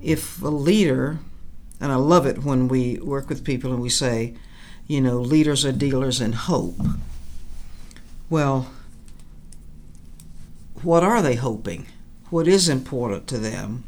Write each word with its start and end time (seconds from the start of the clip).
if 0.00 0.40
a 0.42 0.48
leader, 0.48 1.18
and 1.80 1.92
I 1.92 1.96
love 1.96 2.26
it 2.26 2.44
when 2.44 2.68
we 2.68 2.98
work 2.98 3.28
with 3.28 3.44
people 3.44 3.72
and 3.72 3.82
we 3.82 3.88
say, 3.88 4.34
you 4.86 5.00
know, 5.00 5.18
leaders 5.18 5.64
are 5.64 5.72
dealers 5.72 6.20
in 6.20 6.32
hope. 6.32 6.80
Well, 8.30 8.70
what 10.82 11.02
are 11.02 11.22
they 11.22 11.34
hoping? 11.34 11.86
What 12.30 12.46
is 12.46 12.68
important 12.68 13.26
to 13.28 13.38
them? 13.38 13.84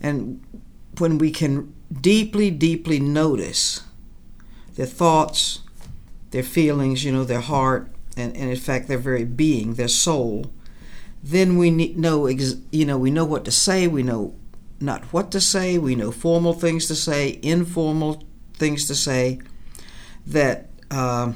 And 0.00 0.44
when 0.98 1.18
we 1.18 1.30
can 1.30 1.74
deeply, 2.00 2.50
deeply 2.50 3.00
notice 3.00 3.82
their 4.76 4.86
thoughts, 4.86 5.60
their 6.30 6.42
feelings, 6.42 7.04
you 7.04 7.12
know, 7.12 7.24
their 7.24 7.40
heart, 7.40 7.90
and, 8.16 8.36
and 8.36 8.50
in 8.50 8.56
fact 8.56 8.86
their 8.88 8.98
very 8.98 9.24
being, 9.24 9.74
their 9.74 9.88
soul, 9.88 10.52
then 11.22 11.56
we 11.56 11.70
know, 11.70 12.26
you 12.26 12.84
know, 12.84 12.98
we 12.98 13.10
know 13.10 13.24
what 13.24 13.44
to 13.46 13.50
say. 13.50 13.88
We 13.88 14.02
know 14.02 14.34
not 14.84 15.04
what 15.12 15.30
to 15.32 15.40
say. 15.40 15.78
We 15.78 15.94
know 15.94 16.10
formal 16.10 16.52
things 16.52 16.86
to 16.86 16.94
say, 16.94 17.38
informal 17.42 18.22
things 18.54 18.86
to 18.86 18.94
say, 18.94 19.40
that 20.26 20.68
uh, 20.90 21.32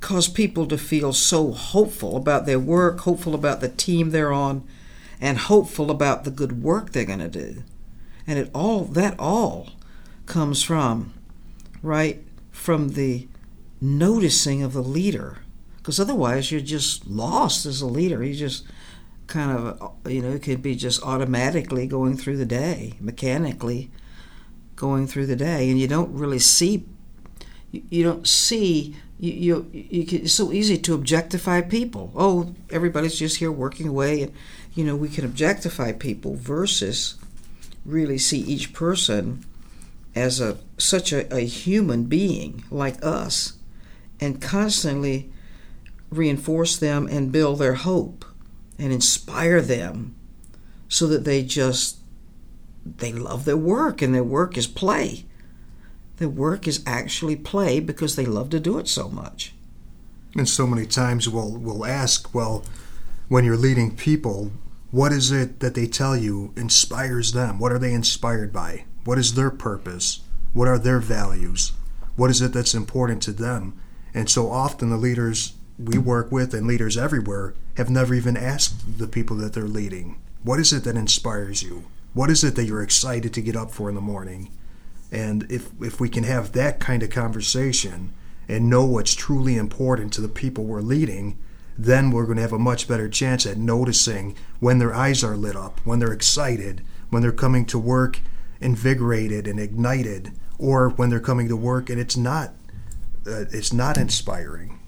cause 0.00 0.28
people 0.28 0.66
to 0.66 0.78
feel 0.78 1.12
so 1.12 1.52
hopeful 1.52 2.16
about 2.16 2.46
their 2.46 2.58
work, 2.58 3.00
hopeful 3.00 3.34
about 3.34 3.60
the 3.60 3.68
team 3.68 4.10
they're 4.10 4.32
on, 4.32 4.66
and 5.20 5.38
hopeful 5.38 5.90
about 5.90 6.24
the 6.24 6.30
good 6.30 6.62
work 6.62 6.90
they're 6.90 7.04
going 7.04 7.18
to 7.18 7.28
do. 7.28 7.62
And 8.26 8.38
it 8.38 8.50
all 8.54 8.84
that 8.84 9.18
all 9.18 9.70
comes 10.26 10.62
from 10.62 11.12
right 11.82 12.22
from 12.50 12.90
the 12.90 13.26
noticing 13.80 14.62
of 14.62 14.72
the 14.72 14.82
leader 14.82 15.38
because 15.78 15.98
otherwise 15.98 16.52
you're 16.52 16.60
just 16.60 17.06
lost 17.08 17.66
as 17.66 17.80
a 17.80 17.86
leader 17.86 18.22
you 18.22 18.34
just 18.34 18.64
kind 19.32 19.50
of 19.50 19.92
you 20.06 20.20
know 20.20 20.30
it 20.30 20.42
could 20.42 20.62
be 20.62 20.74
just 20.74 21.02
automatically 21.02 21.86
going 21.86 22.16
through 22.16 22.36
the 22.36 22.44
day 22.44 22.92
mechanically 23.00 23.90
going 24.76 25.06
through 25.06 25.24
the 25.24 25.36
day 25.36 25.70
and 25.70 25.80
you 25.80 25.88
don't 25.88 26.12
really 26.12 26.38
see 26.38 26.84
you, 27.70 28.04
don't 28.04 28.28
see 28.28 28.94
you, 29.18 29.32
you, 29.32 29.70
you 29.72 30.04
can, 30.04 30.22
it's 30.22 30.34
so 30.34 30.52
easy 30.52 30.76
to 30.76 30.92
objectify 30.92 31.62
people. 31.62 32.12
Oh 32.14 32.54
everybody's 32.70 33.18
just 33.18 33.38
here 33.38 33.50
working 33.50 33.88
away 33.88 34.22
and 34.22 34.32
you 34.74 34.84
know 34.84 34.94
we 34.94 35.08
can 35.08 35.24
objectify 35.24 35.92
people 35.92 36.34
versus 36.34 37.16
really 37.86 38.18
see 38.18 38.40
each 38.40 38.74
person 38.74 39.44
as 40.14 40.40
a 40.40 40.58
such 40.76 41.12
a, 41.12 41.34
a 41.34 41.40
human 41.40 42.04
being 42.04 42.64
like 42.70 43.02
us 43.02 43.54
and 44.20 44.42
constantly 44.42 45.32
reinforce 46.10 46.76
them 46.76 47.06
and 47.06 47.32
build 47.32 47.58
their 47.58 47.74
hope 47.74 48.26
and 48.82 48.92
inspire 48.92 49.60
them 49.60 50.14
so 50.88 51.06
that 51.06 51.24
they 51.24 51.42
just 51.42 51.98
they 52.84 53.12
love 53.12 53.44
their 53.44 53.56
work 53.56 54.02
and 54.02 54.14
their 54.14 54.24
work 54.24 54.56
is 54.56 54.66
play 54.66 55.24
their 56.16 56.28
work 56.28 56.66
is 56.66 56.82
actually 56.86 57.36
play 57.36 57.80
because 57.80 58.16
they 58.16 58.26
love 58.26 58.50
to 58.50 58.60
do 58.60 58.78
it 58.78 58.88
so 58.88 59.08
much 59.08 59.54
and 60.34 60.48
so 60.48 60.66
many 60.66 60.86
times 60.86 61.28
we'll 61.28 61.56
we'll 61.56 61.86
ask 61.86 62.34
well 62.34 62.64
when 63.28 63.44
you're 63.44 63.56
leading 63.56 63.94
people 63.94 64.50
what 64.92 65.10
is 65.10 65.32
it 65.32 65.60
that 65.60 65.74
they 65.74 65.86
tell 65.86 66.14
you 66.14 66.52
inspires 66.54 67.32
them? 67.32 67.58
What 67.58 67.72
are 67.72 67.78
they 67.78 67.94
inspired 67.94 68.52
by? 68.52 68.84
What 69.04 69.18
is 69.18 69.34
their 69.34 69.50
purpose? 69.50 70.20
What 70.52 70.68
are 70.68 70.78
their 70.78 71.00
values? 71.00 71.72
What 72.14 72.28
is 72.28 72.42
it 72.42 72.52
that's 72.52 72.74
important 72.74 73.22
to 73.22 73.32
them? 73.32 73.72
And 74.12 74.28
so 74.28 74.50
often 74.50 74.90
the 74.90 74.98
leaders 74.98 75.54
we 75.78 75.98
work 75.98 76.30
with 76.30 76.54
and 76.54 76.66
leaders 76.66 76.96
everywhere 76.96 77.54
have 77.76 77.90
never 77.90 78.14
even 78.14 78.36
asked 78.36 78.98
the 78.98 79.08
people 79.08 79.36
that 79.36 79.52
they're 79.52 79.64
leading, 79.64 80.18
what 80.42 80.60
is 80.60 80.72
it 80.72 80.84
that 80.84 80.96
inspires 80.96 81.62
you? 81.62 81.84
What 82.14 82.30
is 82.30 82.44
it 82.44 82.56
that 82.56 82.64
you're 82.64 82.82
excited 82.82 83.32
to 83.34 83.40
get 83.40 83.56
up 83.56 83.70
for 83.70 83.88
in 83.88 83.94
the 83.94 84.00
morning? 84.00 84.50
And 85.10 85.50
if 85.50 85.70
if 85.80 86.00
we 86.00 86.08
can 86.08 86.24
have 86.24 86.52
that 86.52 86.80
kind 86.80 87.02
of 87.02 87.10
conversation 87.10 88.12
and 88.48 88.68
know 88.68 88.84
what's 88.84 89.14
truly 89.14 89.56
important 89.56 90.12
to 90.14 90.20
the 90.20 90.28
people 90.28 90.64
we're 90.64 90.80
leading, 90.80 91.38
then 91.78 92.10
we're 92.10 92.24
going 92.24 92.36
to 92.36 92.42
have 92.42 92.52
a 92.52 92.58
much 92.58 92.88
better 92.88 93.08
chance 93.08 93.46
at 93.46 93.56
noticing 93.56 94.34
when 94.60 94.78
their 94.78 94.94
eyes 94.94 95.24
are 95.24 95.36
lit 95.36 95.56
up, 95.56 95.80
when 95.84 95.98
they're 95.98 96.12
excited, 96.12 96.82
when 97.10 97.22
they're 97.22 97.32
coming 97.32 97.64
to 97.66 97.78
work 97.78 98.20
invigorated 98.60 99.46
and 99.46 99.58
ignited, 99.58 100.32
or 100.58 100.90
when 100.90 101.10
they're 101.10 101.20
coming 101.20 101.48
to 101.48 101.56
work 101.56 101.90
and 101.90 102.00
it's 102.00 102.16
not 102.16 102.50
uh, 103.26 103.44
it's 103.52 103.72
not 103.72 103.96
inspiring. 103.96 104.78